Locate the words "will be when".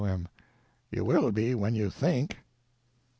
1.05-1.75